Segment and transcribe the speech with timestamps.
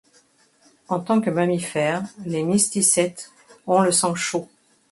[0.89, 3.31] En tant que mammifères, les mysticètes
[3.67, 4.49] ont le sang chaud.